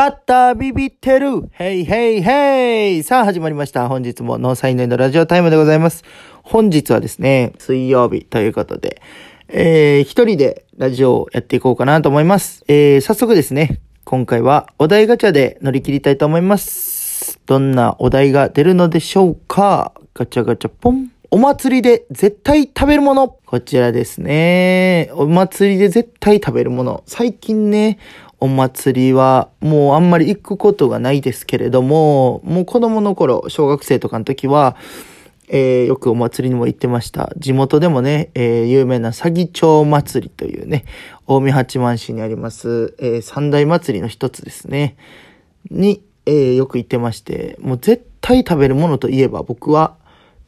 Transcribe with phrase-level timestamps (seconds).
[0.00, 3.86] バッタービビってるヘイヘイヘイさあ始まりました。
[3.86, 6.04] 本日もノーサインのラジオタイムでございます。
[6.42, 9.02] 本日はですね、水曜日ということで、
[9.48, 12.64] えー、一人でラジオをやっていこうかなと思います。
[12.66, 17.38] えー、早速ですね、今回はお題ガチャで乗り切りたいと思います。
[17.44, 21.10] どんなお題が出るのでしょうかガチャガチャポン。
[21.32, 23.36] お祭りで絶対食べるもの。
[23.44, 25.10] こちらですね。
[25.12, 27.04] お祭りで絶対食べるもの。
[27.06, 27.98] 最近ね、
[28.40, 34.76] お祭りはもうあんまり行くことがないですけれども、もう子供の頃、小学生とかの時は、
[35.48, 37.32] えー、よくお祭りにも行ってました。
[37.36, 40.84] 地元でもね、えー、有名な詐欺町祭りというね、
[41.26, 44.96] 大見八幡市にあります、えー、三大祭りの一つですね、
[45.70, 49.96] に、えー、よく行ってまして、もう絶対食べるものといえば僕は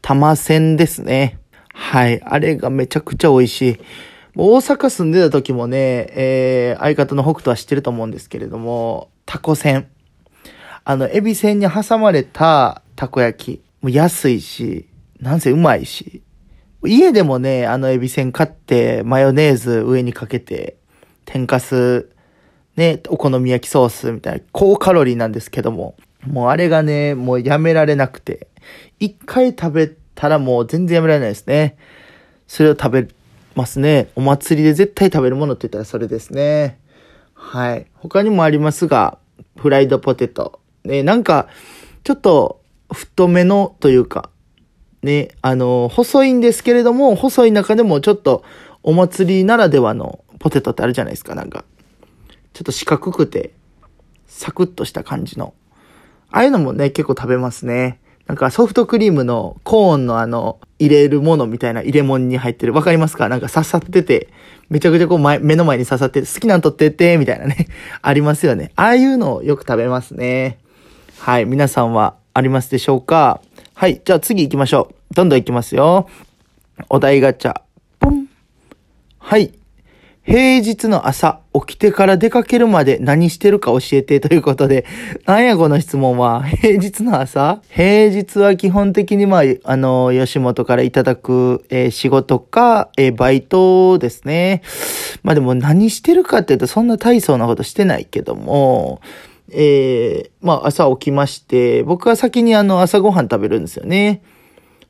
[0.02, 1.38] 玉線ですね。
[1.74, 2.22] はい。
[2.22, 3.80] あれがめちゃくちゃ美味しい。
[4.34, 9.88] 大阪住んでた時もね、えー、相方の北斗は知ってると思うんですけれども、タコ船。
[10.84, 13.62] あの、エビ船に挟まれたたこ焼き。
[13.82, 14.88] もう安いし、
[15.20, 16.22] なんせうまいし。
[16.84, 20.76] 家でもね、あのエビせん買って、マヨネーズ上にかけて、
[21.26, 22.08] 天かす、
[22.76, 25.94] ね、お好み焼きソースみたいな、高カロリーなんですけども、
[26.26, 28.48] もうあれがね、もうやめられなくて、
[28.98, 31.76] 一回食べたらもう全然やめられないですね。
[32.48, 33.08] それを食べ
[33.54, 34.10] ますね。
[34.14, 36.78] お祭りで絶対食べるものって言ったらそれですね。
[37.34, 37.86] はい。
[37.94, 39.18] 他にもありますが、
[39.56, 40.60] フライドポテト。
[40.84, 41.48] ね、なんか、
[42.04, 42.60] ちょっと
[42.92, 44.30] 太めのというか、
[45.02, 48.44] ね、あの、細いんですけれども、細い中でもちょっと
[48.82, 51.64] お祭りならではのポテトってあるじゃないですか、なんか。
[52.52, 53.52] ちょっと四角くて、
[54.26, 55.54] サクッとした感じの。
[56.30, 58.00] ああいうのもね、結構食べますね。
[58.26, 62.72] なんかソフトクリームのコーンのあの、入れるものみたいな入れ物に入ってる。
[62.72, 63.28] わかりますか？
[63.28, 64.28] なんか刺さってて、
[64.70, 67.68] めちゃくちゃこう前、目の前に刺さって好きなん取ってって、みたいなね。
[68.00, 68.72] ありますよね。
[68.76, 70.58] ああいうのをよく食べますね。
[71.18, 71.44] はい。
[71.44, 73.40] 皆さんはありますでしょうか？
[73.74, 74.00] はい。
[74.04, 75.14] じゃあ次行きましょう。
[75.14, 76.08] どんどん行きますよ。
[76.88, 77.60] お題ガチャ。
[78.00, 78.28] ポン。
[79.18, 79.52] はい。
[80.24, 84.86] 平日の朝、起きてから出かけるまで何してるか教えてということで、
[85.26, 87.60] なんやこの質問は、平日の朝？
[87.68, 94.62] 平日は基本的にまあ、あの、吉本からいただく、えー、仕事か、えー、バイトですね。
[95.24, 99.00] まあでも何してるかって言うとそんな大層なことしてないけども、
[99.50, 104.22] えー、まあ朝起きまして、僕は先にあの朝ごはん食べるんですよね。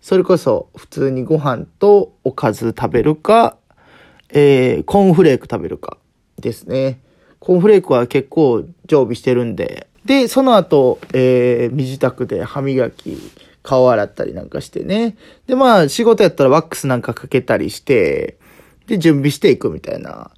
[0.03, 3.57] それこそ普通にご飯とおかず食べるか、
[4.33, 5.99] えー、コーンフレーク食べるか
[6.41, 7.01] ですね。
[7.39, 9.89] コーンフレークは結構常備してるんで。
[10.05, 13.19] で、その後、えー、身支度で歯磨き、
[13.63, 15.17] 顔洗ったりなんかしてね。
[15.47, 18.39] で、まあ、仕事やったらワックスなんかかけたりして、
[18.87, 20.31] で、準備していくみたいな。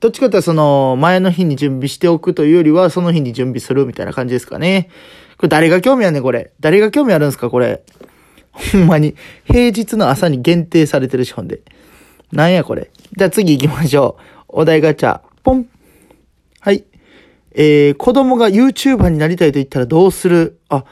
[0.00, 4.90] どっちかっていうとその、前の日に準備しておくというよりは、その日に準備するみたいな感じですかね。
[5.36, 6.52] これ誰が興味あんね、これ。
[6.60, 7.82] 誰が興味あるんですか、これ。
[8.52, 9.14] ほんまに。
[9.44, 11.60] 平日の朝に限定されてるし、ほんで。
[12.32, 12.90] なんやこれ。
[13.16, 14.22] じゃあ次行きましょう。
[14.46, 15.20] お題ガチャ。
[15.42, 15.68] ポン。
[16.60, 16.84] はい。
[17.52, 20.60] えー、子供が YouTuber になりたいと言ったらどうする？
[20.68, 20.84] あ、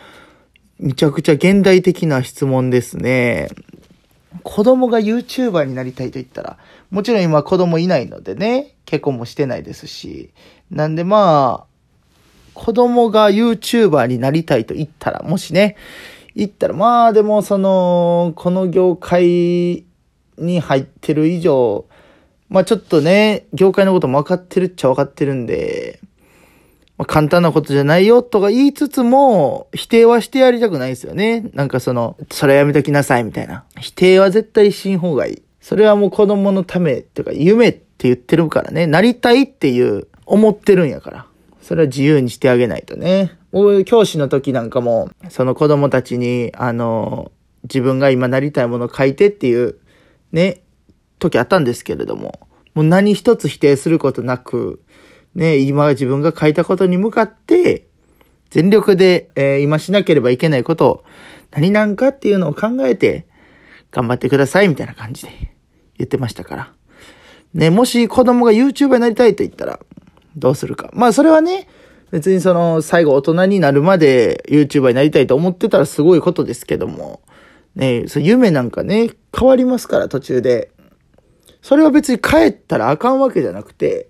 [0.81, 3.51] めちゃくちゃ現代的な質問ですね。
[4.43, 6.59] 子供が YouTuber になりたいと言ったら、
[6.91, 10.31] もちろん今子供いないのでね、結婚もしてないですし。
[10.73, 11.67] なんでまあ、
[12.53, 15.77] 子供が YouTuber になりたいと言ったら、もしね、
[16.35, 19.85] 言ったら、まあでもその、この業界
[20.37, 21.87] に入ってる以上、
[22.49, 26.01] まあちょっとね、業界のことも分かってるっちゃ分かってるんで、
[26.99, 31.49] まあ、簡単なことじゃないよとか言いつつも、否定はしてやりたくないですよね。
[31.55, 33.65] なんかその、それやめときなさいみたいな。
[33.79, 35.43] 否定は絶対しん方がいい。
[35.61, 38.87] それはもう子供のためっていうか、夢って言ってるからね。
[38.87, 41.27] なりたいっていう思ってるんやから。
[41.63, 43.33] それは自由にしてあげないとね。
[43.53, 47.31] 俺、教師の時なんかも、その子供たちに、あの、
[47.63, 49.77] 自分が今なりたいものを書いてっていう
[50.33, 50.63] ね、
[51.19, 54.83] 時あったんですけれども、もう何一つ否定することなく、
[55.35, 57.87] ね、今自分が書いたことに向かって、
[58.51, 61.05] 全力で、えー、今しなければいけないことを、
[61.51, 63.27] 何なんかっていうのを考えて、
[63.91, 65.31] 頑張ってください、みたいな感じで
[65.97, 66.73] 言ってましたから。
[67.55, 69.81] ね、もし子供が YouTuber になりたいと言ったら、
[70.37, 70.91] どうするか。
[70.93, 71.69] まあ、それはね、
[72.11, 77.21] 別にその、最後大人になるまで YouTuber になりたいと思ってたらすごいことですけども、
[77.75, 80.71] ね、そ夢なんかね、変わりますから、途中で。
[81.69, 84.09] それは別に帰ったらあかんわけじゃなくて、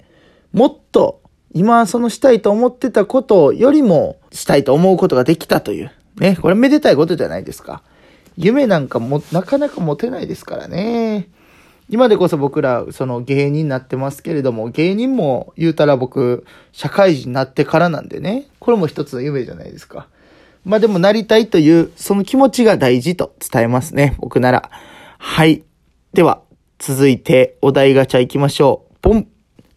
[0.53, 1.23] もっと、
[1.53, 5.91] 今そのしたいと思ってたことよりもしたいと思うことができたという。
[6.21, 7.83] ね、これめでたいことじゃないですか。
[8.37, 11.31] 夢なんかも、なかなか持てないですからね。
[11.89, 20.07] 今でこそ僕ら、その芸人になってますけれども、芸人も言うたら僕、社会人になってからなんでね、これも一つの夢じゃないですか。
[20.65, 24.71] まあでもなりたいという、その気持ちが大事と伝えますね、僕なら。
[25.19, 25.65] はい。
[26.13, 26.43] では、
[26.79, 28.95] 続いてお題ガチャ行きましょう。
[29.03, 29.27] ポン。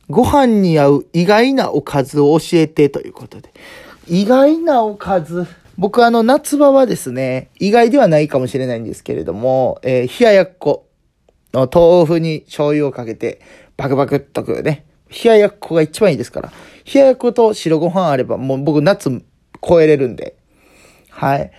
[0.10, 3.52] ご飯に合う意外なおかずを教えてということで。
[4.08, 5.48] 意外なおかず。
[5.78, 10.86] 僕あの夏場はですね、意外ではないかもしれないんですけれども、えー、冷ややっこ。
[11.54, 13.42] 豆腐に醤油をかけて、
[13.78, 14.86] バクバクっとくね。
[15.10, 16.54] 冷ややっこが一番いいですから。
[16.94, 19.10] 冷ややっこと白ご飯あれば、もう僕夏
[19.60, 20.36] 超えれるんで。
[21.10, 21.52] はい。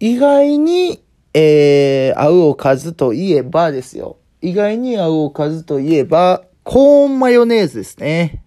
[0.00, 1.02] 意外に、
[1.34, 4.16] えー、合うおかずといえばですよ。
[4.42, 8.42] 意外に合うおかずといえば、コーンマヨネーズですね。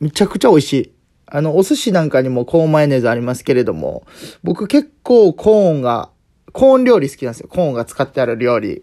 [0.00, 0.92] めちゃくちゃ美味しい。
[1.26, 4.04] あの、お寿司なんかにもコーンマヨネーズありますけれども、
[4.42, 6.10] 僕結構コーンが、
[6.52, 7.48] コーン料理好きなんですよ。
[7.48, 8.82] コーンが使ってある料理。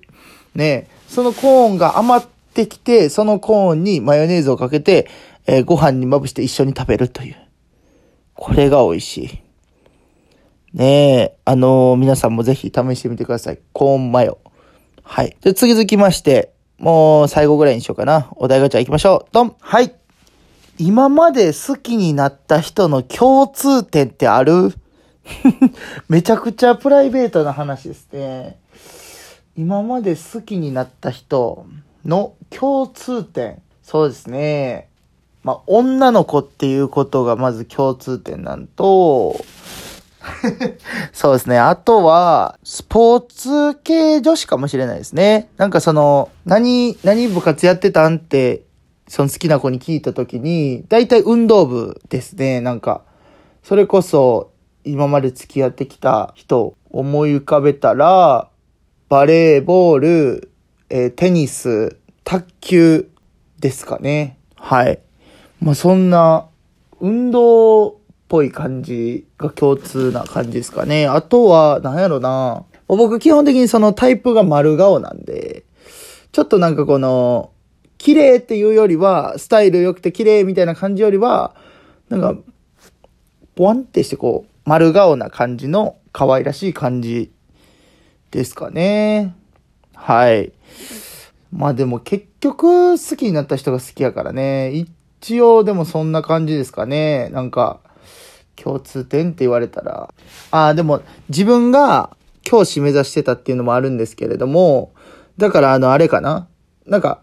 [0.55, 5.07] ねそのコーンが余ってきて、そのコーンにマヨネーズをかけて、
[5.45, 7.35] えー、ご飯にまぶして一緒に食べるという。
[8.33, 9.29] これが美味しい。
[10.73, 13.59] ねえ、あのー、皆さんもぜひ試してみてください。
[13.73, 14.39] コーンマヨ。
[15.11, 15.35] はい。
[15.41, 18.29] で、次続きまして、もう最後ぐらいにしようかな。
[18.35, 19.29] お題ガチャ行きましょう。
[19.31, 19.95] ドンはい。
[20.77, 24.71] 今まで好きになった人の共通点ってある？
[26.09, 28.59] めちゃくちゃプライベートな話ですね。
[29.57, 31.65] 今まで好きになった人
[32.05, 33.63] の共通点。
[33.81, 34.89] そうですね。
[35.41, 39.43] まあ、女の子っていうことがまず共通点なんと、
[41.13, 41.57] そうですね。
[41.57, 45.49] あとは、スポーツ系女子かもしれないですね。
[45.57, 48.63] なんかその、何、何部活やってたんって、
[49.07, 52.61] その好きな子に聞いた時に、大体運動部ですね。
[52.61, 53.01] なんか、
[53.63, 54.51] それこそ、
[54.83, 58.49] 今まで付き合ってきた人思い浮かべたら、
[59.09, 60.51] バレーボール、
[60.89, 63.09] えー、テニス、卓球
[63.59, 64.37] ですかね。
[64.55, 64.99] はい。
[65.61, 66.47] まあ、そんな、
[67.01, 67.93] 運動っ
[68.29, 71.07] ぽい感じが共通な感じですかね。
[71.07, 72.63] あとは、なんやろな。
[72.87, 75.65] 僕基本的にそのタイプが丸顔なんで、
[76.31, 77.51] ちょっとなんかこの、
[77.97, 81.55] 綺麗っていうよりは、スタイル良くて綺麗みたいな感じよりは、
[82.07, 82.35] なんか、
[83.55, 87.31] ボワンってしてこう、丸顔な感じの可愛らしい感じ
[88.31, 89.35] ですかね。
[89.95, 90.53] はい。
[91.51, 94.71] まあでも結局好きになった人が好きやからね。
[94.71, 97.29] 一応でもそんな感じですかね。
[97.29, 97.79] なんか、
[98.61, 100.13] 共通点って言われたら。
[100.51, 104.93] ああ、でも自分が教師目指してたっていうのもあるんですけれども、
[105.37, 106.47] だからあの、あれかな。
[106.85, 107.21] なんか、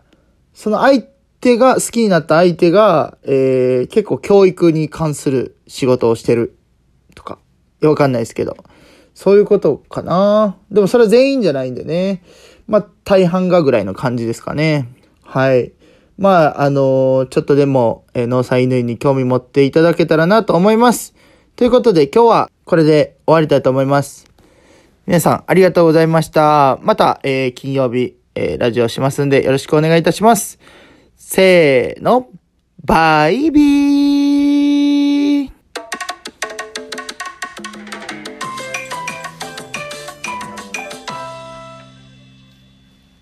[0.55, 1.03] その相
[1.41, 6.57] 手が、好きになった相手が、えー、結構教育に関する仕事をしてる
[7.15, 7.39] とか。
[7.83, 8.57] わかんないですけど。
[9.15, 10.57] そういうことかな。
[10.71, 12.23] でもそれは全員じゃないんでね。
[12.67, 14.89] まあ、大半がぐらいの感じですかね。
[15.23, 15.73] はい。
[16.19, 21.16] まあ、あのー、ちょっとでも、えー、農産犬に興味持っていただけたらなと思います。
[21.57, 24.31] ということで今日はこれで終わりたいと思います。
[25.07, 26.79] 皆さんありがとうございました。
[26.83, 30.59] また、えー、金曜日、えー、ラジオしますんでよろしくお願いいたします。
[31.17, 32.29] せーの、
[32.85, 34.16] バイビー